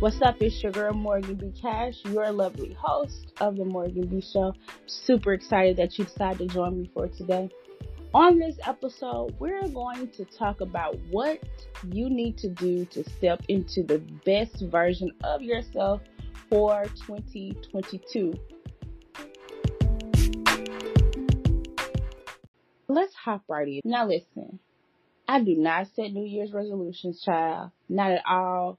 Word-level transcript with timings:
What's 0.00 0.22
up? 0.22 0.36
It's 0.40 0.62
your 0.62 0.70
girl 0.70 0.92
Morgan 0.94 1.34
B. 1.34 1.52
Cash, 1.60 1.94
your 2.04 2.30
lovely 2.30 2.72
host 2.72 3.32
of 3.40 3.56
the 3.56 3.64
Morgan 3.64 4.06
B. 4.06 4.20
Show. 4.20 4.54
Super 4.86 5.32
excited 5.32 5.76
that 5.78 5.98
you 5.98 6.04
decided 6.04 6.38
to 6.38 6.54
join 6.54 6.80
me 6.80 6.90
for 6.94 7.08
today. 7.08 7.50
On 8.14 8.38
this 8.38 8.54
episode, 8.64 9.34
we're 9.40 9.66
going 9.66 10.08
to 10.12 10.24
talk 10.24 10.60
about 10.60 10.96
what 11.10 11.40
you 11.90 12.08
need 12.08 12.38
to 12.38 12.48
do 12.48 12.84
to 12.84 13.02
step 13.18 13.42
into 13.48 13.82
the 13.82 13.98
best 14.24 14.62
version 14.70 15.10
of 15.24 15.42
yourself 15.42 16.00
for 16.48 16.84
2022. 17.08 18.34
Let's 22.86 23.14
hop 23.16 23.42
right 23.48 23.66
in. 23.66 23.80
Now, 23.84 24.06
listen, 24.06 24.60
I 25.26 25.40
do 25.40 25.56
not 25.56 25.88
set 25.96 26.12
New 26.12 26.24
Year's 26.24 26.52
resolutions, 26.52 27.20
child. 27.24 27.72
Not 27.88 28.12
at 28.12 28.22
all. 28.30 28.78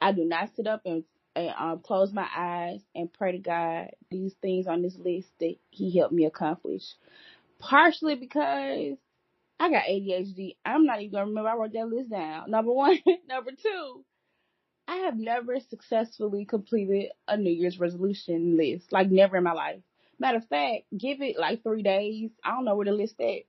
I 0.00 0.12
do 0.12 0.24
not 0.24 0.50
sit 0.56 0.66
up 0.66 0.82
and, 0.84 1.04
and 1.36 1.52
um, 1.58 1.80
close 1.80 2.12
my 2.12 2.26
eyes 2.36 2.80
and 2.94 3.12
pray 3.12 3.32
to 3.32 3.38
God 3.38 3.90
these 4.10 4.34
things 4.40 4.66
on 4.66 4.82
this 4.82 4.96
list 4.96 5.28
that 5.40 5.54
He 5.70 5.96
helped 5.96 6.14
me 6.14 6.24
accomplish. 6.24 6.84
Partially 7.58 8.14
because 8.14 8.96
I 9.60 9.70
got 9.70 9.84
ADHD. 9.84 10.56
I'm 10.64 10.86
not 10.86 11.00
even 11.00 11.12
gonna 11.12 11.26
remember 11.26 11.50
I 11.50 11.56
wrote 11.56 11.72
that 11.74 11.88
list 11.88 12.10
down. 12.10 12.50
Number 12.50 12.72
one. 12.72 12.98
Number 13.28 13.50
two. 13.50 14.04
I 14.88 14.96
have 15.04 15.16
never 15.16 15.60
successfully 15.60 16.46
completed 16.46 17.12
a 17.28 17.36
New 17.36 17.52
Year's 17.52 17.78
resolution 17.78 18.56
list. 18.56 18.90
Like 18.90 19.10
never 19.10 19.36
in 19.36 19.44
my 19.44 19.52
life. 19.52 19.82
Matter 20.18 20.38
of 20.38 20.48
fact, 20.48 20.84
give 20.96 21.20
it 21.20 21.38
like 21.38 21.62
three 21.62 21.82
days. 21.82 22.30
I 22.42 22.50
don't 22.50 22.64
know 22.64 22.74
where 22.74 22.86
the 22.86 22.92
list 22.92 23.20
at. 23.20 23.42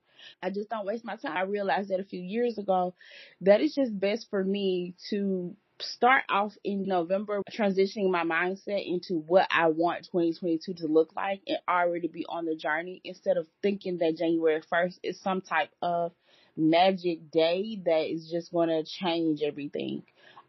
I 0.43 0.49
just 0.51 0.69
don't 0.69 0.85
waste 0.85 1.05
my 1.05 1.15
time. 1.15 1.35
I 1.35 1.41
realized 1.41 1.89
that 1.89 1.99
a 1.99 2.05
few 2.05 2.21
years 2.21 2.57
ago 2.57 2.93
that 3.41 3.61
it's 3.61 3.73
just 3.73 3.97
best 3.97 4.29
for 4.29 4.43
me 4.43 4.95
to 5.09 5.55
start 5.81 6.23
off 6.29 6.53
in 6.63 6.83
November 6.83 7.41
transitioning 7.51 8.09
my 8.09 8.23
mindset 8.23 8.85
into 8.85 9.15
what 9.15 9.47
I 9.51 9.67
want 9.67 10.05
2022 10.05 10.75
to 10.75 10.87
look 10.87 11.15
like 11.15 11.41
and 11.47 11.57
already 11.67 12.07
be 12.07 12.25
on 12.27 12.45
the 12.45 12.55
journey 12.55 13.01
instead 13.03 13.37
of 13.37 13.47
thinking 13.61 13.97
that 13.99 14.17
January 14.17 14.61
1st 14.71 14.99
is 15.03 15.19
some 15.21 15.41
type 15.41 15.69
of 15.81 16.11
magic 16.57 17.31
day 17.31 17.81
that 17.85 18.11
is 18.11 18.29
just 18.31 18.51
going 18.51 18.69
to 18.69 18.83
change 18.83 19.41
everything 19.41 20.03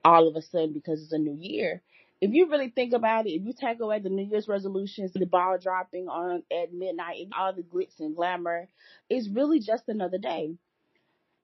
all 0.04 0.28
of 0.28 0.36
a 0.36 0.42
sudden 0.42 0.72
because 0.72 1.02
it's 1.02 1.12
a 1.12 1.18
new 1.18 1.36
year. 1.40 1.82
If 2.20 2.32
you 2.32 2.48
really 2.48 2.70
think 2.70 2.92
about 2.92 3.26
it, 3.26 3.30
if 3.30 3.44
you 3.44 3.52
take 3.52 3.80
away 3.80 3.98
the 3.98 4.08
New 4.08 4.24
Year's 4.24 4.46
resolutions, 4.46 5.12
the 5.12 5.26
ball 5.26 5.58
dropping 5.58 6.08
on 6.08 6.44
at 6.52 6.72
midnight, 6.72 7.20
and 7.20 7.32
all 7.36 7.52
the 7.52 7.62
glitz 7.62 7.98
and 7.98 8.14
glamour, 8.14 8.68
it's 9.10 9.28
really 9.28 9.58
just 9.58 9.88
another 9.88 10.18
day. 10.18 10.54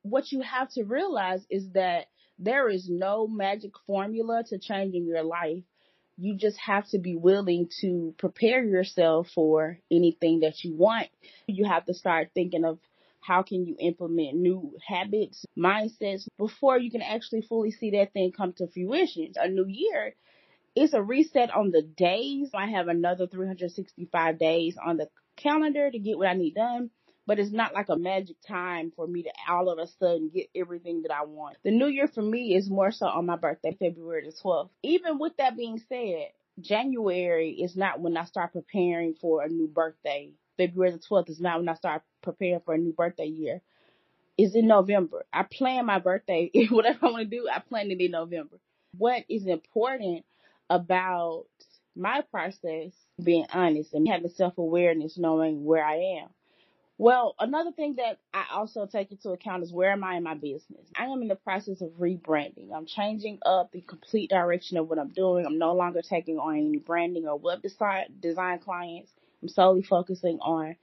What 0.03 0.31
you 0.31 0.41
have 0.41 0.71
to 0.75 0.85
realize 0.85 1.45
is 1.51 1.71
that 1.73 2.07
there 2.39 2.69
is 2.69 2.89
no 2.89 3.27
magic 3.27 3.73
formula 3.87 4.45
to 4.49 4.59
changing 4.59 5.07
your 5.07 5.23
life. 5.23 5.63
You 6.17 6.37
just 6.37 6.59
have 6.59 6.89
to 6.91 6.99
be 6.99 7.17
willing 7.17 7.69
to 7.81 8.15
prepare 8.19 8.65
yourself 8.65 9.29
for 9.35 9.79
anything 9.91 10.41
that 10.41 10.65
you 10.65 10.75
want. 10.75 11.09
You 11.47 11.65
have 11.67 11.87
to 11.87 11.95
start 11.95 12.31
thinking 12.35 12.65
of 12.65 12.79
how 13.21 13.43
can 13.43 13.67
you 13.67 13.77
implement 13.79 14.37
new 14.37 14.73
habits, 14.87 15.45
mindsets 15.57 16.27
before 16.39 16.79
you 16.79 16.91
can 16.91 17.03
actually 17.03 17.43
fully 17.43 17.71
see 17.71 17.91
that 17.93 18.13
thing 18.13 18.33
come 18.33 18.53
to 18.55 18.69
fruition. 18.69 19.33
A 19.37 19.49
new 19.49 19.67
year 19.67 20.15
it's 20.75 20.95
a 20.95 21.03
reset 21.03 21.51
on 21.51 21.73
the 21.73 21.83
days. 21.83 22.51
I 22.55 22.67
have 22.67 22.87
another 22.87 23.27
365 23.27 24.39
days 24.39 24.77
on 24.85 24.97
the 24.97 25.09
calendar 25.37 25.91
to 25.91 25.99
get 25.99 26.19
what 26.19 26.29
I 26.29 26.35
need 26.35 26.55
done 26.55 26.91
but 27.29 27.39
it's 27.39 27.53
not 27.53 27.75
like 27.75 27.91
a 27.91 27.97
magic 27.97 28.37
time 28.49 28.91
for 28.97 29.07
me 29.07 29.23
to 29.23 29.31
all 29.51 29.69
of 29.69 29.79
a 29.79 29.87
sudden 29.87 30.31
get 30.35 30.49
everything 30.57 31.03
that 31.03 31.13
I 31.13 31.25
want. 31.25 31.59
The 31.63 31.71
new 31.71 31.87
year 31.87 32.09
for 32.09 32.23
me 32.23 32.57
is 32.57 32.71
more 32.71 32.91
so 32.91 33.07
on 33.07 33.27
my 33.27 33.37
birthday, 33.37 33.77
February 33.79 34.25
the 34.25 34.33
12th. 34.33 34.71
Even 34.83 35.19
with 35.19 35.37
that 35.37 35.55
being 35.55 35.79
said, 35.91 36.31
January 36.59 37.51
is 37.51 37.77
not 37.77 38.01
when 38.01 38.17
I 38.17 38.25
start 38.25 38.55
preparing 38.55 39.13
for 39.13 39.43
a 39.43 39.49
new 39.49 39.69
birthday. 39.69 40.31
February 40.57 40.93
the 40.93 41.01
12th 41.01 41.29
is 41.29 41.39
not 41.39 41.59
when 41.59 41.69
I 41.69 41.75
start 41.75 42.01
preparing 42.23 42.61
for 42.65 42.73
a 42.73 42.79
new 42.79 42.95
birthday 42.95 43.27
year. 43.27 43.61
It's 44.39 44.55
in 44.55 44.67
November. 44.67 45.27
I 45.31 45.43
plan 45.43 45.85
my 45.85 45.99
birthday, 45.99 46.51
whatever 46.71 46.99
I 47.03 47.11
want 47.11 47.31
to 47.31 47.37
do, 47.37 47.47
I 47.53 47.59
plan 47.59 47.91
it 47.91 48.01
in 48.01 48.11
November. 48.11 48.57
What 48.97 49.25
is 49.29 49.47
important 49.47 50.25
about 50.71 51.45
my 51.95 52.23
process, 52.31 52.93
being 53.23 53.45
honest 53.53 53.93
and 53.93 54.09
having 54.09 54.31
self 54.31 54.57
awareness, 54.57 55.19
knowing 55.19 55.65
where 55.65 55.85
I 55.85 56.21
am. 56.23 56.29
Well, 57.01 57.37
another 57.39 57.71
thing 57.71 57.95
that 57.97 58.19
I 58.35 58.47
also 58.53 58.85
take 58.87 59.13
into 59.13 59.31
account 59.31 59.63
is 59.63 59.73
where 59.73 59.93
am 59.93 60.03
I 60.03 60.17
in 60.17 60.25
my 60.25 60.35
business? 60.35 60.91
I 60.97 61.05
am 61.05 61.23
in 61.23 61.29
the 61.29 61.37
process 61.37 61.81
of 61.81 61.91
rebranding. 61.91 62.73
I'm 62.75 62.87
changing 62.87 63.39
up 63.47 63.71
the 63.71 63.83
complete 63.83 64.31
direction 64.31 64.77
of 64.79 64.89
what 64.89 64.99
I'm 64.99 65.11
doing. 65.11 65.47
I'm 65.47 65.59
no 65.59 65.75
longer 65.75 66.03
taking 66.03 66.39
on 66.39 66.57
any 66.57 66.79
branding 66.79 67.29
or 67.29 67.39
web 67.39 67.63
design, 67.63 68.59
clients. 68.59 69.13
I'm 69.41 69.49
solely 69.49 69.83
focusing 69.83 70.41
on 70.41 70.75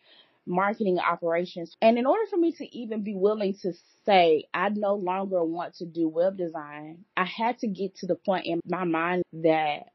marketing 0.45 0.99
operations. 0.99 1.75
And 1.81 1.97
in 1.97 2.05
order 2.05 2.25
for 2.29 2.37
me 2.37 2.53
to 2.53 2.75
even 2.75 3.03
be 3.03 3.15
willing 3.15 3.55
to 3.63 3.73
say 4.05 4.45
I 4.53 4.69
no 4.69 4.95
longer 4.95 5.43
want 5.43 5.75
to 5.75 5.85
do 5.85 6.07
web 6.07 6.37
design, 6.37 7.03
I 7.17 7.25
had 7.25 7.59
to 7.59 7.67
get 7.67 7.95
to 7.97 8.05
the 8.05 8.15
point 8.15 8.45
in 8.45 8.61
my 8.65 8.85
mind 8.85 9.23
that 9.33 9.89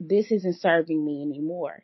this 0.00 0.32
isn't 0.32 0.60
serving 0.60 1.04
me 1.04 1.20
anymore. 1.22 1.82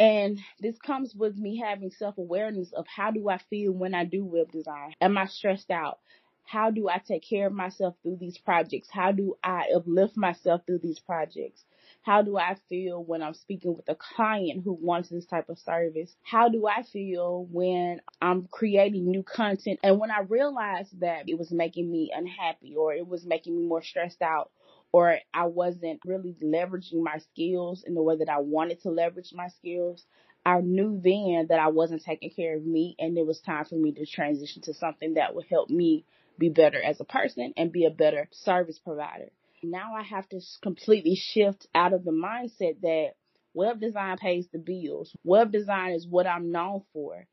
And 0.00 0.40
this 0.58 0.78
comes 0.78 1.14
with 1.14 1.36
me 1.36 1.58
having 1.58 1.90
self 1.90 2.16
awareness 2.16 2.72
of 2.72 2.86
how 2.88 3.10
do 3.10 3.28
I 3.28 3.36
feel 3.36 3.72
when 3.72 3.94
I 3.94 4.06
do 4.06 4.24
web 4.24 4.50
design? 4.50 4.94
Am 4.98 5.18
I 5.18 5.26
stressed 5.26 5.70
out? 5.70 5.98
How 6.44 6.70
do 6.70 6.88
I 6.88 6.98
take 6.98 7.22
care 7.22 7.46
of 7.46 7.52
myself 7.52 7.96
through 8.02 8.16
these 8.16 8.38
projects? 8.38 8.88
How 8.90 9.12
do 9.12 9.36
I 9.44 9.66
uplift 9.76 10.16
myself 10.16 10.62
through 10.66 10.78
these 10.78 10.98
projects? 10.98 11.64
How 12.02 12.22
do 12.22 12.38
I 12.38 12.56
feel 12.70 13.04
when 13.04 13.22
I'm 13.22 13.34
speaking 13.34 13.76
with 13.76 13.88
a 13.90 13.94
client 13.94 14.64
who 14.64 14.72
wants 14.72 15.10
this 15.10 15.26
type 15.26 15.50
of 15.50 15.58
service? 15.58 16.16
How 16.22 16.48
do 16.48 16.66
I 16.66 16.82
feel 16.82 17.46
when 17.50 18.00
I'm 18.22 18.48
creating 18.50 19.10
new 19.10 19.22
content? 19.22 19.80
And 19.82 20.00
when 20.00 20.10
I 20.10 20.20
realized 20.20 20.98
that 21.00 21.28
it 21.28 21.38
was 21.38 21.52
making 21.52 21.92
me 21.92 22.10
unhappy 22.16 22.74
or 22.74 22.94
it 22.94 23.06
was 23.06 23.26
making 23.26 23.54
me 23.54 23.66
more 23.66 23.82
stressed 23.82 24.22
out 24.22 24.50
or 24.92 25.18
I 25.32 25.46
wasn't 25.46 26.00
really 26.04 26.36
leveraging 26.42 27.02
my 27.02 27.18
skills 27.18 27.84
in 27.86 27.94
the 27.94 28.02
way 28.02 28.16
that 28.16 28.28
I 28.28 28.38
wanted 28.38 28.82
to 28.82 28.90
leverage 28.90 29.32
my 29.32 29.48
skills, 29.48 30.04
I 30.44 30.60
knew 30.60 31.00
then 31.02 31.46
that 31.48 31.60
I 31.60 31.68
wasn't 31.68 32.02
taking 32.02 32.30
care 32.30 32.56
of 32.56 32.64
me 32.64 32.96
and 32.98 33.16
it 33.16 33.26
was 33.26 33.40
time 33.40 33.64
for 33.64 33.76
me 33.76 33.92
to 33.92 34.06
transition 34.06 34.62
to 34.62 34.74
something 34.74 35.14
that 35.14 35.34
would 35.34 35.46
help 35.46 35.70
me 35.70 36.04
be 36.38 36.48
better 36.48 36.82
as 36.82 37.00
a 37.00 37.04
person 37.04 37.52
and 37.56 37.72
be 37.72 37.84
a 37.84 37.90
better 37.90 38.28
service 38.32 38.78
provider. 38.78 39.30
Now 39.62 39.94
I 39.94 40.02
have 40.02 40.28
to 40.30 40.40
completely 40.62 41.14
shift 41.14 41.66
out 41.74 41.92
of 41.92 42.04
the 42.04 42.12
mindset 42.12 42.80
that 42.80 43.10
web 43.52 43.80
design 43.80 44.16
pays 44.16 44.48
the 44.48 44.58
bills. 44.58 45.14
Web 45.22 45.52
design 45.52 45.92
is 45.92 46.06
what 46.06 46.26
I'm 46.26 46.50
known 46.50 46.82
for 46.94 47.26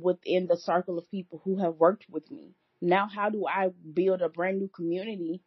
within 0.00 0.46
the 0.46 0.56
circle 0.56 0.98
of 0.98 1.10
people 1.10 1.40
who 1.44 1.58
have 1.58 1.74
worked 1.74 2.06
with 2.08 2.30
me. 2.30 2.54
Now, 2.80 3.08
how 3.08 3.30
do 3.30 3.46
I 3.46 3.70
build 3.92 4.22
a 4.22 4.28
brand 4.28 4.58
new 4.58 4.68
community 4.68 5.40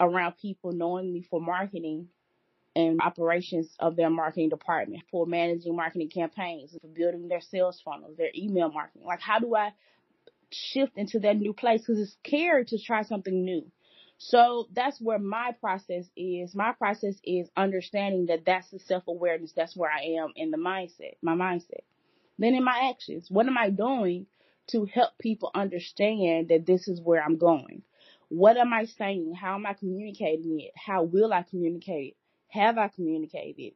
around 0.00 0.36
people 0.38 0.72
knowing 0.72 1.12
me 1.12 1.22
for 1.22 1.40
marketing 1.40 2.08
and 2.76 3.00
operations 3.00 3.74
of 3.80 3.96
their 3.96 4.10
marketing 4.10 4.48
department, 4.50 5.02
for 5.10 5.26
managing 5.26 5.74
marketing 5.74 6.10
campaigns, 6.10 6.76
for 6.80 6.86
building 6.88 7.28
their 7.28 7.40
sales 7.40 7.80
funnels, 7.84 8.16
their 8.16 8.30
email 8.36 8.70
marketing. 8.70 9.06
Like, 9.06 9.20
how 9.20 9.38
do 9.40 9.54
I 9.54 9.72
shift 10.50 10.96
into 10.96 11.18
that 11.20 11.36
new 11.36 11.52
place? 11.52 11.80
Because 11.80 12.00
it's 12.00 12.16
scary 12.24 12.64
to 12.66 12.78
try 12.78 13.02
something 13.02 13.44
new. 13.44 13.70
So 14.18 14.68
that's 14.72 15.00
where 15.00 15.18
my 15.18 15.52
process 15.60 16.06
is. 16.16 16.54
My 16.54 16.72
process 16.72 17.14
is 17.24 17.48
understanding 17.56 18.26
that 18.26 18.44
that's 18.44 18.70
the 18.70 18.78
self 18.80 19.04
awareness. 19.08 19.52
That's 19.54 19.76
where 19.76 19.90
I 19.90 20.20
am 20.20 20.32
in 20.36 20.50
the 20.50 20.56
mindset, 20.58 21.16
my 21.22 21.34
mindset. 21.34 21.82
Then 22.38 22.54
in 22.54 22.64
my 22.64 22.90
actions, 22.90 23.28
what 23.30 23.46
am 23.46 23.58
I 23.58 23.70
doing 23.70 24.26
to 24.68 24.84
help 24.86 25.18
people 25.18 25.50
understand 25.54 26.48
that 26.48 26.66
this 26.66 26.88
is 26.88 27.00
where 27.00 27.22
I'm 27.22 27.38
going? 27.38 27.82
What 28.28 28.56
am 28.56 28.72
I 28.72 28.84
saying? 28.84 29.34
How 29.34 29.54
am 29.54 29.66
I 29.66 29.74
communicating 29.74 30.60
it? 30.60 30.72
How 30.76 31.02
will 31.02 31.32
I 31.32 31.42
communicate? 31.42 32.10
it? 32.10 32.16
Have 32.48 32.78
I 32.78 32.88
communicated? 32.88 33.72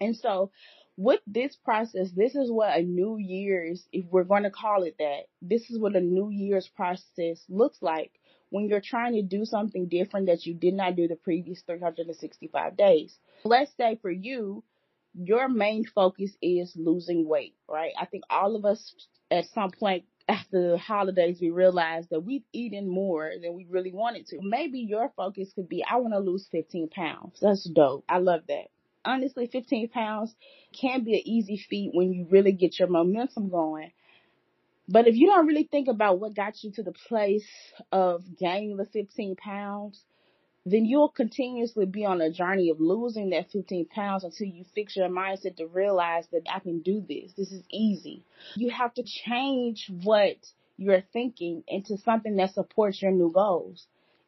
And 0.00 0.16
so 0.16 0.50
with 0.96 1.20
this 1.26 1.56
process, 1.56 2.10
this 2.14 2.34
is 2.34 2.50
what 2.50 2.76
a 2.76 2.82
New 2.82 3.16
Year's, 3.16 3.86
if 3.92 4.06
we're 4.10 4.24
going 4.24 4.44
to 4.44 4.50
call 4.50 4.82
it 4.82 4.96
that, 4.98 5.22
this 5.42 5.70
is 5.70 5.78
what 5.78 5.96
a 5.96 6.00
New 6.00 6.30
Year's 6.30 6.68
process 6.68 7.44
looks 7.48 7.78
like 7.80 8.12
when 8.50 8.68
you're 8.68 8.80
trying 8.80 9.14
to 9.14 9.22
do 9.22 9.44
something 9.44 9.88
different 9.88 10.26
that 10.26 10.46
you 10.46 10.54
did 10.54 10.74
not 10.74 10.94
do 10.94 11.08
the 11.08 11.16
previous 11.16 11.60
365 11.62 12.76
days. 12.76 13.18
Let's 13.44 13.72
say 13.76 13.98
for 14.00 14.10
you, 14.10 14.62
your 15.14 15.48
main 15.48 15.84
focus 15.84 16.32
is 16.40 16.72
losing 16.76 17.26
weight, 17.26 17.54
right? 17.68 17.92
I 18.00 18.06
think 18.06 18.24
all 18.30 18.56
of 18.56 18.64
us 18.64 18.94
at 19.30 19.46
some 19.54 19.70
point 19.70 20.04
after 20.28 20.70
the 20.70 20.78
holidays, 20.78 21.38
we 21.40 21.50
realized 21.50 22.10
that 22.10 22.20
we've 22.20 22.44
eaten 22.52 22.88
more 22.88 23.32
than 23.40 23.54
we 23.54 23.66
really 23.68 23.92
wanted 23.92 24.26
to. 24.28 24.38
Maybe 24.40 24.80
your 24.80 25.12
focus 25.16 25.52
could 25.54 25.68
be, 25.68 25.84
I 25.88 25.96
want 25.96 26.14
to 26.14 26.20
lose 26.20 26.46
15 26.50 26.88
pounds. 26.88 27.38
That's 27.40 27.64
dope. 27.64 28.04
I 28.08 28.18
love 28.18 28.42
that. 28.48 28.68
Honestly, 29.04 29.46
15 29.46 29.90
pounds 29.90 30.34
can 30.80 31.04
be 31.04 31.14
an 31.14 31.22
easy 31.28 31.58
feat 31.68 31.90
when 31.92 32.12
you 32.12 32.26
really 32.30 32.52
get 32.52 32.78
your 32.78 32.88
momentum 32.88 33.50
going. 33.50 33.92
But 34.88 35.06
if 35.06 35.14
you 35.14 35.26
don't 35.26 35.46
really 35.46 35.68
think 35.70 35.88
about 35.88 36.20
what 36.20 36.34
got 36.34 36.62
you 36.62 36.72
to 36.72 36.82
the 36.82 36.92
place 36.92 37.48
of 37.92 38.22
gaining 38.38 38.76
the 38.76 38.86
15 38.86 39.36
pounds, 39.36 40.02
then 40.66 40.86
you'll 40.86 41.10
continuously 41.10 41.84
be 41.84 42.06
on 42.06 42.20
a 42.20 42.30
journey 42.30 42.70
of 42.70 42.80
losing 42.80 43.30
that 43.30 43.50
15 43.50 43.86
pounds 43.86 44.24
until 44.24 44.46
you 44.46 44.64
fix 44.74 44.96
your 44.96 45.08
mindset 45.08 45.56
to 45.56 45.66
realize 45.66 46.26
that 46.32 46.42
I 46.50 46.60
can 46.60 46.80
do 46.80 47.04
this. 47.06 47.32
This 47.36 47.52
is 47.52 47.62
easy. 47.70 48.24
You 48.56 48.70
have 48.70 48.94
to 48.94 49.04
change 49.04 49.90
what 50.02 50.36
you're 50.76 51.04
thinking 51.12 51.62
into 51.68 51.98
something 51.98 52.36
that 52.36 52.54
supports 52.54 53.02
your 53.02 53.12
new 53.12 53.30
goals. 53.30 53.86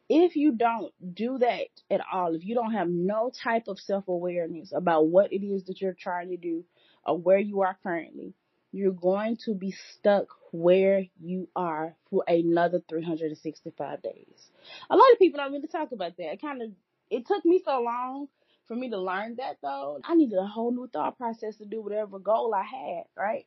If 0.09 0.35
you 0.35 0.53
don't 0.53 0.93
do 1.13 1.39
that 1.39 1.67
at 1.91 2.01
all, 2.13 2.33
if 2.33 2.45
you 2.45 2.55
don't 2.55 2.71
have 2.71 2.87
no 2.87 3.31
type 3.43 3.67
of 3.67 3.79
self 3.79 4.07
awareness 4.07 4.71
about 4.73 5.07
what 5.07 5.33
it 5.33 5.45
is 5.45 5.65
that 5.65 5.81
you're 5.81 5.97
trying 5.99 6.29
to 6.29 6.37
do 6.37 6.63
or 7.05 7.17
where 7.17 7.39
you 7.39 7.61
are 7.61 7.77
currently, 7.83 8.33
you're 8.77 8.91
going 8.91 9.37
to 9.45 9.53
be 9.53 9.71
stuck 9.71 10.27
where 10.51 11.05
you 11.19 11.49
are 11.55 11.95
for 12.09 12.23
another 12.27 12.81
365 12.87 14.01
days. 14.01 14.51
A 14.89 14.95
lot 14.95 15.11
of 15.11 15.19
people 15.19 15.39
don't 15.39 15.51
really 15.51 15.67
talk 15.67 15.91
about 15.91 16.15
that. 16.17 16.33
It 16.33 16.41
kind 16.41 16.61
of, 16.61 16.71
it 17.09 17.25
took 17.25 17.43
me 17.43 17.61
so 17.65 17.81
long 17.81 18.27
for 18.67 18.75
me 18.75 18.89
to 18.89 18.97
learn 18.97 19.35
that 19.37 19.57
though. 19.61 19.99
I 20.03 20.15
needed 20.15 20.37
a 20.37 20.45
whole 20.45 20.71
new 20.71 20.87
thought 20.87 21.17
process 21.17 21.57
to 21.57 21.65
do 21.65 21.81
whatever 21.81 22.19
goal 22.19 22.53
I 22.53 22.63
had, 22.63 23.03
right? 23.15 23.45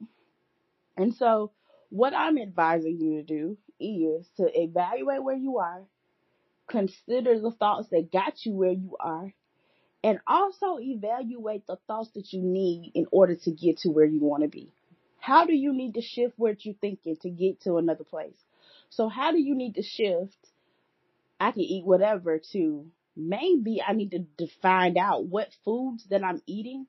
And 0.96 1.14
so 1.14 1.52
what 1.90 2.14
I'm 2.14 2.38
advising 2.38 3.00
you 3.00 3.16
to 3.18 3.22
do 3.22 3.58
is 3.78 4.28
to 4.36 4.48
evaluate 4.52 5.22
where 5.22 5.36
you 5.36 5.58
are, 5.58 5.82
consider 6.68 7.38
the 7.40 7.50
thoughts 7.52 7.88
that 7.90 8.12
got 8.12 8.44
you 8.44 8.52
where 8.52 8.72
you 8.72 8.96
are, 9.00 9.32
and 10.02 10.18
also 10.26 10.78
evaluate 10.78 11.66
the 11.66 11.76
thoughts 11.86 12.10
that 12.14 12.32
you 12.32 12.42
need 12.42 12.92
in 12.94 13.06
order 13.10 13.36
to 13.36 13.50
get 13.50 13.78
to 13.78 13.90
where 13.90 14.06
you 14.06 14.20
want 14.20 14.42
to 14.42 14.48
be. 14.48 14.72
How 15.20 15.44
do 15.44 15.54
you 15.54 15.72
need 15.72 15.94
to 15.94 16.02
shift 16.02 16.34
what 16.38 16.64
you're 16.64 16.74
thinking 16.80 17.16
to 17.22 17.30
get 17.30 17.60
to 17.62 17.76
another 17.76 18.04
place? 18.04 18.36
So 18.88 19.08
how 19.08 19.32
do 19.32 19.38
you 19.38 19.54
need 19.54 19.74
to 19.76 19.82
shift? 19.82 20.36
I 21.38 21.52
can 21.52 21.62
eat 21.62 21.84
whatever 21.84 22.40
to 22.52 22.86
maybe 23.16 23.82
I 23.86 23.92
need 23.92 24.10
to, 24.12 24.24
to 24.38 24.52
find 24.62 24.96
out 24.96 25.26
what 25.26 25.54
foods 25.64 26.06
that 26.10 26.24
I'm 26.24 26.42
eating 26.46 26.86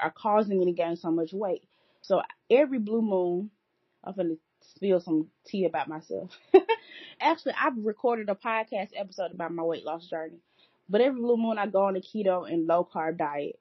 are 0.00 0.12
causing 0.12 0.58
me 0.58 0.66
to 0.66 0.72
gain 0.72 0.96
so 0.96 1.10
much 1.10 1.32
weight. 1.32 1.64
So 2.02 2.22
every 2.50 2.78
blue 2.78 3.02
moon, 3.02 3.50
I'm 4.02 4.14
gonna 4.14 4.34
spill 4.60 5.00
some 5.00 5.28
tea 5.46 5.64
about 5.64 5.88
myself. 5.88 6.30
Actually, 7.20 7.54
I've 7.60 7.76
recorded 7.78 8.28
a 8.28 8.34
podcast 8.34 8.90
episode 8.94 9.32
about 9.32 9.52
my 9.52 9.62
weight 9.62 9.84
loss 9.84 10.06
journey. 10.06 10.38
But 10.88 11.00
every 11.00 11.20
blue 11.20 11.36
moon 11.36 11.58
I 11.58 11.66
go 11.66 11.84
on 11.84 11.96
a 11.96 12.00
keto 12.00 12.50
and 12.50 12.66
low 12.66 12.86
carb 12.92 13.18
diet. 13.18 13.58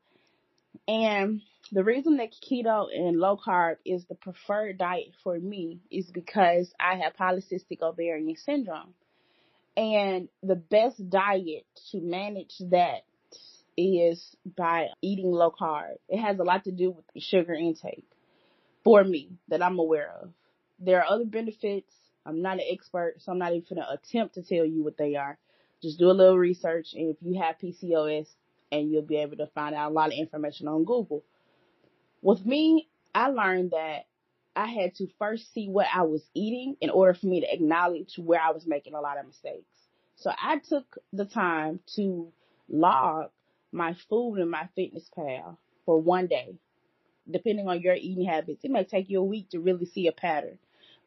And 0.88 1.42
the 1.72 1.84
reason 1.84 2.18
that 2.18 2.34
keto 2.34 2.88
and 2.94 3.20
low 3.20 3.38
carb 3.38 3.78
is 3.86 4.06
the 4.06 4.16
preferred 4.16 4.78
diet 4.78 5.14
for 5.24 5.40
me 5.40 5.80
is 5.90 6.12
because 6.12 6.74
I 6.80 6.96
have 6.96 7.16
polycystic 7.16 7.82
ovarian 7.82 8.36
syndrome. 8.36 8.94
And 9.76 10.30
the 10.44 10.56
best 10.56 11.10
diet 11.10 11.66
to 11.92 12.00
manage 12.00 12.56
that 12.70 13.06
is 13.76 14.36
by 14.46 14.88
eating 15.02 15.32
low 15.32 15.52
carb. 15.52 15.96
It 16.10 16.20
has 16.20 16.38
a 16.40 16.44
lot 16.44 16.66
to 16.66 16.72
do 16.72 16.92
with 16.92 17.24
sugar 17.24 17.54
intake 17.54 18.06
for 18.84 19.04
me 19.04 19.32
that 19.48 19.64
I'm 19.64 19.80
aware 19.80 20.12
of. 20.22 20.30
There 20.80 21.00
are 21.00 21.12
other 21.12 21.26
benefits. 21.26 21.92
I'm 22.26 22.42
not 22.42 22.58
an 22.58 22.66
expert, 22.70 23.16
so 23.20 23.32
I'm 23.32 23.40
not 23.40 23.54
even 23.54 23.66
going 23.70 23.82
to 23.82 23.92
attempt 23.92 24.36
to 24.36 24.44
tell 24.44 24.66
you 24.66 24.84
what 24.84 24.98
they 24.98 25.16
are. 25.16 25.38
Just 25.82 26.00
do 26.00 26.10
a 26.10 26.14
little 26.14 26.38
research, 26.38 26.94
and 26.94 27.10
if 27.10 27.18
you 27.22 27.42
have 27.42 27.58
PCOS, 27.62 28.28
and 28.74 28.92
you'll 28.92 29.04
be 29.04 29.18
able 29.18 29.38
to 29.38 29.48
find 29.48 29.76
out 29.76 29.92
a 29.92 29.94
lot 29.94 30.12
of 30.12 30.18
information 30.18 30.68
on 30.68 30.84
Google. 30.84 31.24
With 32.22 32.46
me, 32.46 32.90
I 33.14 33.28
learned 33.28 33.72
that 33.72 34.08
I 34.56 34.66
had 34.66 34.96
to 34.96 35.08
first 35.20 35.54
see 35.54 35.70
what 35.70 35.88
I 35.94 36.04
was 36.04 36.24
eating 36.34 36.76
in 36.82 36.90
order 36.90 37.14
for 37.14 37.28
me 37.28 37.42
to 37.42 37.54
acknowledge 37.54 38.16
where 38.18 38.42
I 38.42 38.52
was 38.52 38.66
making 38.66 38.96
a 38.96 39.02
lot 39.02 39.20
of 39.20 39.28
mistakes. 39.28 39.66
So 40.16 40.32
I 40.32 40.58
took 40.58 40.98
the 41.12 41.26
time 41.26 41.80
to 41.96 42.32
log 42.68 43.30
my 43.72 43.96
food 44.10 44.38
in 44.38 44.52
MyFitnessPal 44.52 45.58
for 45.86 46.02
one 46.02 46.28
day. 46.28 46.56
Depending 47.30 47.68
on 47.68 47.82
your 47.82 47.96
eating 47.96 48.26
habits, 48.26 48.64
it 48.64 48.72
may 48.72 48.84
take 48.84 49.10
you 49.10 49.20
a 49.20 49.24
week 49.24 49.50
to 49.52 49.60
really 49.60 49.86
see 49.86 50.08
a 50.08 50.12
pattern. 50.12 50.58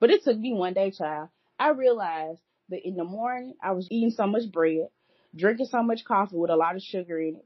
But 0.00 0.10
it 0.10 0.24
took 0.24 0.38
me 0.38 0.52
one 0.52 0.72
day, 0.72 0.90
child. 0.90 1.28
I 1.58 1.70
realized 1.70 2.40
that 2.68 2.86
in 2.86 2.96
the 2.96 3.04
morning 3.04 3.54
I 3.62 3.72
was 3.72 3.86
eating 3.90 4.10
so 4.10 4.26
much 4.26 4.50
bread, 4.50 4.88
drinking 5.34 5.66
so 5.66 5.82
much 5.82 6.04
coffee 6.04 6.36
with 6.36 6.50
a 6.50 6.56
lot 6.56 6.76
of 6.76 6.82
sugar 6.82 7.18
in 7.20 7.36
it, 7.36 7.44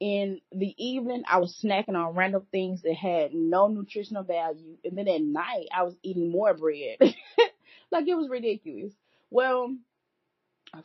in 0.00 0.40
the 0.52 0.74
evening, 0.78 1.24
I 1.28 1.38
was 1.38 1.60
snacking 1.62 1.96
on 1.96 2.14
random 2.14 2.46
things 2.52 2.82
that 2.82 2.94
had 2.94 3.34
no 3.34 3.66
nutritional 3.66 4.22
value. 4.22 4.76
And 4.84 4.96
then 4.96 5.08
at 5.08 5.20
night, 5.20 5.66
I 5.74 5.82
was 5.82 5.96
eating 6.02 6.30
more 6.30 6.54
bread. 6.54 6.98
like 7.90 8.06
it 8.06 8.14
was 8.14 8.28
ridiculous. 8.28 8.92
Well, 9.30 9.76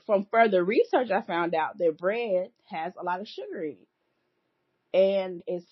from 0.06 0.26
further 0.32 0.64
research, 0.64 1.12
I 1.12 1.22
found 1.22 1.54
out 1.54 1.78
that 1.78 1.98
bread 1.98 2.50
has 2.70 2.94
a 3.00 3.04
lot 3.04 3.22
of 3.22 3.28
sugar 3.28 3.64
in 3.64 3.72
it. 3.72 3.88
And 4.96 5.44
it's 5.48 5.66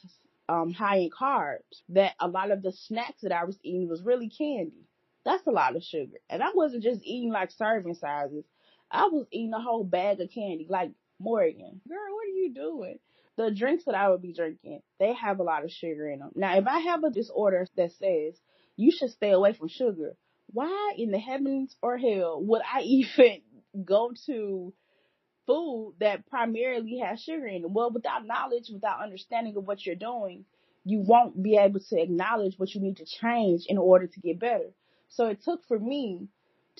um, 0.47 0.73
high 0.73 0.97
in 0.97 1.09
carbs. 1.09 1.81
That 1.89 2.13
a 2.19 2.27
lot 2.27 2.51
of 2.51 2.61
the 2.61 2.71
snacks 2.71 3.21
that 3.21 3.31
I 3.31 3.45
was 3.45 3.57
eating 3.63 3.89
was 3.89 4.03
really 4.03 4.29
candy. 4.29 4.87
That's 5.25 5.45
a 5.47 5.51
lot 5.51 5.75
of 5.75 5.83
sugar. 5.83 6.17
And 6.29 6.43
I 6.43 6.49
wasn't 6.53 6.83
just 6.83 7.01
eating 7.03 7.31
like 7.31 7.51
serving 7.51 7.95
sizes. 7.95 8.45
I 8.91 9.05
was 9.05 9.25
eating 9.31 9.53
a 9.53 9.61
whole 9.61 9.83
bag 9.83 10.19
of 10.19 10.29
candy. 10.31 10.67
Like, 10.69 10.91
Morgan, 11.19 11.81
girl, 11.87 12.13
what 12.13 12.25
are 12.25 12.37
you 12.37 12.53
doing? 12.53 12.99
The 13.41 13.55
drinks 13.55 13.85
that 13.85 13.95
I 13.95 14.09
would 14.09 14.21
be 14.21 14.33
drinking, 14.33 14.81
they 14.99 15.13
have 15.13 15.39
a 15.39 15.43
lot 15.43 15.63
of 15.63 15.71
sugar 15.71 16.09
in 16.09 16.19
them. 16.19 16.31
Now, 16.35 16.57
if 16.57 16.67
I 16.67 16.79
have 16.79 17.03
a 17.03 17.09
disorder 17.09 17.67
that 17.75 17.91
says 17.93 18.39
you 18.77 18.91
should 18.91 19.11
stay 19.11 19.31
away 19.31 19.53
from 19.53 19.67
sugar, 19.67 20.15
why 20.51 20.93
in 20.97 21.11
the 21.11 21.19
heavens 21.19 21.75
or 21.81 21.97
hell 21.97 22.41
would 22.41 22.61
I 22.61 22.81
even 22.83 23.41
go 23.85 24.11
to 24.25 24.73
food 25.47 25.95
that 25.99 26.29
primarily 26.29 26.99
has 26.99 27.21
sugar 27.21 27.47
in 27.47 27.63
it? 27.63 27.71
Well, 27.71 27.91
without 27.91 28.25
knowledge, 28.25 28.69
without 28.71 29.03
understanding 29.03 29.55
of 29.57 29.65
what 29.65 29.85
you're 29.85 29.95
doing, 29.95 30.45
you 30.83 30.99
won't 30.99 31.41
be 31.41 31.57
able 31.57 31.79
to 31.79 32.01
acknowledge 32.01 32.57
what 32.57 32.73
you 32.73 32.81
need 32.81 32.97
to 32.97 33.05
change 33.05 33.65
in 33.67 33.77
order 33.77 34.07
to 34.07 34.19
get 34.19 34.39
better. 34.39 34.71
So 35.09 35.27
it 35.27 35.43
took 35.43 35.63
for 35.67 35.77
me 35.77 36.27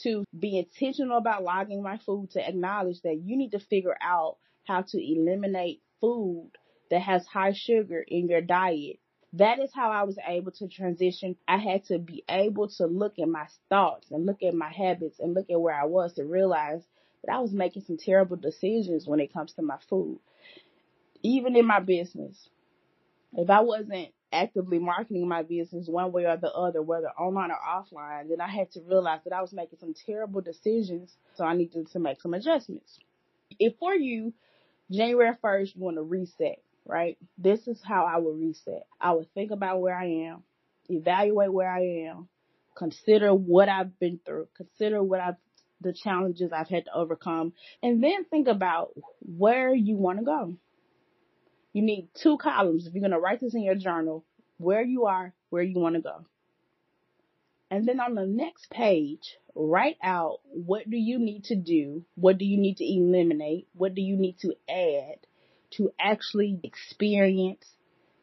to 0.04 0.24
be 0.38 0.58
intentional 0.58 1.18
about 1.18 1.44
logging 1.44 1.84
my 1.84 1.98
food 1.98 2.32
to 2.32 2.48
acknowledge 2.48 3.02
that 3.02 3.22
you 3.24 3.38
need 3.38 3.52
to 3.52 3.60
figure 3.60 3.96
out 4.02 4.38
how 4.66 4.82
to 4.82 4.98
eliminate 4.98 5.82
food 6.02 6.52
that 6.90 7.02
has 7.02 7.26
high 7.26 7.54
sugar 7.54 8.04
in 8.06 8.28
your 8.28 8.42
diet. 8.42 9.00
That 9.34 9.60
is 9.60 9.72
how 9.74 9.92
I 9.92 10.04
was 10.04 10.18
able 10.28 10.52
to 10.54 10.68
transition. 10.68 11.38
I 11.48 11.58
had 11.58 11.86
to 11.86 12.00
be 12.00 12.24
able 12.28 12.68
to 12.70 12.86
look 12.86 13.18
at 13.18 13.30
my 13.30 13.48
thoughts 13.70 14.12
and 14.12 14.26
look 14.26 14.44
at 14.44 14.54
my 14.54 14.70
habits 14.70 15.20
and 15.20 15.34
look 15.34 15.50
at 15.50 15.62
where 15.62 15.80
I 15.80 15.86
was 15.86 16.14
to 16.14 16.26
realize 16.26 16.84
that 17.24 17.34
I 17.34 17.40
was 17.40 17.54
making 17.54 17.84
some 17.84 17.98
terrible 17.98 18.36
decisions 18.36 19.08
when 19.08 19.22
it 19.22 19.32
comes 19.32 19.54
to 19.54 19.62
my 19.62 19.78
food. 19.90 20.20
Even 21.24 21.56
in 21.56 21.66
my 21.66 21.80
business, 21.80 22.50
if 23.34 23.50
I 23.50 23.62
wasn't 23.62 24.10
actively 24.34 24.80
marketing 24.80 25.28
my 25.28 25.44
business 25.44 25.88
one 25.88 26.12
way 26.12 26.26
or 26.26 26.38
the 26.38 26.52
other, 26.52 26.82
whether 26.82 27.10
online 27.10 27.52
or 27.52 27.58
offline, 27.58 28.30
then 28.30 28.42
I 28.42 28.48
had 28.48 28.72
to 28.72 28.82
realize 28.82 29.22
that 29.24 29.34
I 29.34 29.42
was 29.42 29.54
making 29.54 29.80
some 29.80 29.94
terrible 29.94 30.42
decisions. 30.42 31.16
So 31.36 31.46
I 31.46 31.56
needed 31.56 31.92
to 31.92 32.00
make 32.00 32.22
some 32.22 32.34
adjustments. 32.34 33.00
If 33.60 33.78
for 33.78 33.94
you, 33.94 34.34
January 34.92 35.36
1st, 35.44 35.76
you 35.76 35.82
want 35.82 35.98
to 35.98 36.04
reset, 36.04 36.62
right? 36.86 37.18
This 37.38 37.68
is 37.68 37.80
how 37.84 38.06
I 38.06 38.18
would 38.18 38.40
reset. 38.40 38.86
I 39.00 39.14
would 39.14 39.32
think 39.34 39.52
about 39.52 39.82
where 39.82 39.98
I 39.98 40.28
am, 40.28 40.44
evaluate 40.90 41.54
where 41.54 41.72
I 41.72 42.10
am, 42.10 42.28
consider 42.76 43.34
what 43.34 43.70
I've 43.70 43.98
been 44.00 44.20
through, 44.26 44.48
consider 44.56 45.02
what 45.02 45.20
I've, 45.20 45.36
the 45.80 45.94
challenges 45.94 46.52
I've 46.52 46.70
had 46.70 46.86
to 46.86 46.94
overcome, 46.94 47.54
and 47.82 48.04
then 48.04 48.26
think 48.26 48.48
about 48.48 48.92
where 49.22 49.74
you 49.74 49.96
want 49.96 50.20
to 50.20 50.26
go. 50.26 50.58
You 51.74 51.82
need 51.84 52.10
two 52.22 52.38
columns. 52.38 52.86
If 52.86 52.94
you're 52.94 53.02
going 53.02 53.12
to 53.12 53.20
write 53.20 53.40
this 53.40 53.56
in 53.56 53.64
your 53.64 53.76
journal, 53.76 54.26
where 54.58 54.84
you 54.84 55.06
are, 55.06 55.34
where 55.50 55.64
you 55.64 55.80
want 55.80 55.96
to 55.96 56.02
go. 56.02 56.26
And 57.70 57.88
then 57.88 58.02
on 58.02 58.16
the 58.16 58.26
next 58.26 58.70
page, 58.70 59.38
write 59.56 59.98
out 60.04 60.40
what 60.46 60.90
do 60.90 60.98
you 60.98 61.20
need 61.20 61.46
to 61.46 61.56
do? 61.56 62.04
What 62.16 62.38
do 62.38 62.46
you 62.46 62.58
need 62.58 62.78
to 62.78 62.86
eliminate? 62.86 63.68
What 63.74 63.96
do 63.96 64.02
you 64.02 64.16
need 64.18 64.40
to 64.40 64.54
add 64.70 65.18
to 65.78 65.92
actually 66.00 66.60
experience 66.64 67.66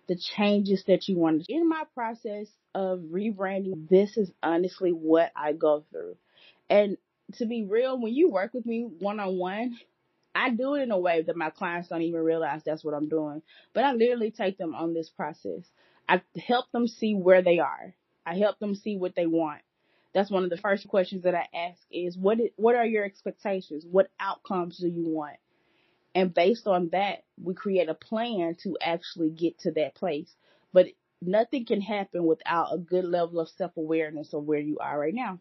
the 0.08 0.16
changes 0.16 0.82
that 0.86 1.06
you 1.06 1.18
want. 1.18 1.44
In 1.48 1.68
my 1.68 1.84
process 1.94 2.48
of 2.74 3.00
rebranding, 3.12 3.88
this 3.88 4.16
is 4.16 4.30
honestly 4.42 4.90
what 4.90 5.30
I 5.36 5.52
go 5.52 5.84
through. 5.90 6.16
And 6.68 6.96
to 7.34 7.46
be 7.46 7.64
real, 7.64 8.00
when 8.00 8.14
you 8.14 8.30
work 8.30 8.54
with 8.54 8.66
me 8.66 8.88
one 8.98 9.20
on 9.20 9.38
one, 9.38 9.78
I 10.34 10.50
do 10.50 10.74
it 10.74 10.82
in 10.82 10.90
a 10.90 10.98
way 10.98 11.22
that 11.22 11.36
my 11.36 11.50
clients 11.50 11.88
don't 11.88 12.02
even 12.02 12.20
realize 12.20 12.62
that's 12.64 12.84
what 12.84 12.94
I'm 12.94 13.08
doing. 13.08 13.42
But 13.74 13.84
I 13.84 13.92
literally 13.92 14.30
take 14.30 14.56
them 14.56 14.74
on 14.74 14.94
this 14.94 15.10
process. 15.10 15.62
I 16.08 16.22
help 16.46 16.70
them 16.72 16.88
see 16.88 17.14
where 17.14 17.42
they 17.42 17.58
are. 17.58 17.94
I 18.24 18.38
help 18.38 18.58
them 18.58 18.74
see 18.74 18.96
what 18.96 19.14
they 19.14 19.26
want. 19.26 19.60
That's 20.14 20.30
one 20.30 20.44
of 20.44 20.50
the 20.50 20.56
first 20.56 20.88
questions 20.88 21.24
that 21.24 21.34
I 21.34 21.48
ask 21.54 21.80
is 21.90 22.16
what 22.16 22.40
is, 22.40 22.50
what 22.56 22.74
are 22.76 22.86
your 22.86 23.04
expectations? 23.04 23.84
What 23.90 24.10
outcomes 24.20 24.78
do 24.78 24.88
you 24.88 25.06
want? 25.08 25.36
And 26.14 26.34
based 26.34 26.66
on 26.66 26.90
that, 26.92 27.24
we 27.42 27.54
create 27.54 27.88
a 27.88 27.94
plan 27.94 28.56
to 28.64 28.76
actually 28.82 29.30
get 29.30 29.58
to 29.60 29.72
that 29.72 29.94
place. 29.94 30.34
But 30.72 30.86
nothing 31.22 31.66
can 31.66 31.80
happen 31.80 32.24
without 32.26 32.74
a 32.74 32.78
good 32.78 33.04
level 33.04 33.40
of 33.40 33.48
self-awareness 33.50 34.34
of 34.34 34.44
where 34.44 34.58
you 34.60 34.78
are 34.78 34.98
right 34.98 35.14
now. 35.14 35.40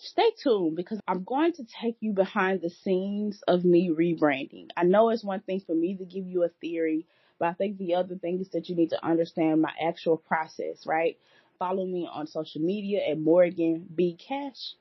stay 0.00 0.30
tuned 0.42 0.76
because 0.76 1.00
I'm 1.08 1.24
going 1.24 1.52
to 1.54 1.64
take 1.64 1.96
you 2.00 2.12
behind 2.12 2.60
the 2.60 2.70
scenes 2.70 3.42
of 3.48 3.64
me 3.64 3.90
rebranding. 3.90 4.68
I 4.76 4.84
know 4.84 5.10
it's 5.10 5.24
one 5.24 5.40
thing 5.40 5.60
for 5.60 5.74
me 5.74 5.96
to 5.96 6.04
give 6.04 6.26
you 6.26 6.44
a 6.44 6.48
theory, 6.60 7.06
but 7.38 7.48
I 7.48 7.52
think 7.54 7.78
the 7.78 7.94
other 7.94 8.16
thing 8.16 8.40
is 8.40 8.48
that 8.50 8.68
you 8.68 8.76
need 8.76 8.90
to 8.90 9.04
understand 9.04 9.62
my 9.62 9.72
actual 9.82 10.16
process, 10.16 10.86
right? 10.86 11.18
Follow 11.58 11.86
me 11.86 12.08
on 12.10 12.26
social 12.26 12.60
media 12.62 13.00
at 13.08 13.18
Morgan 13.18 13.86
B 13.94 14.16
Cash 14.18 14.74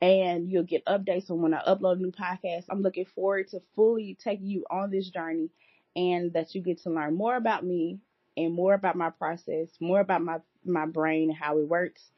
and 0.00 0.50
you'll 0.50 0.62
get 0.64 0.84
updates 0.86 1.30
on 1.30 1.42
when 1.42 1.54
I 1.54 1.62
upload 1.64 1.98
new 1.98 2.12
podcasts. 2.12 2.66
I'm 2.70 2.82
looking 2.82 3.06
forward 3.06 3.48
to 3.48 3.60
fully 3.74 4.16
taking 4.22 4.46
you 4.46 4.64
on 4.70 4.90
this 4.90 5.08
journey 5.10 5.50
and 5.96 6.32
that 6.34 6.54
you 6.54 6.62
get 6.62 6.82
to 6.82 6.90
learn 6.90 7.14
more 7.16 7.36
about 7.36 7.64
me 7.64 7.98
and 8.36 8.54
more 8.54 8.74
about 8.74 8.96
my 8.96 9.10
process, 9.10 9.68
more 9.80 10.00
about 10.00 10.22
my, 10.22 10.38
my 10.64 10.86
brain 10.86 11.30
and 11.30 11.38
how 11.38 11.58
it 11.58 11.68
works. 11.68 12.10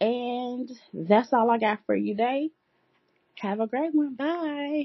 And 0.00 0.70
that's 0.92 1.32
all 1.32 1.50
I 1.50 1.58
got 1.58 1.80
for 1.86 1.94
you 1.96 2.14
today. 2.14 2.50
Have 3.38 3.60
a 3.60 3.66
great 3.66 3.94
one. 3.94 4.14
Bye. 4.14 4.78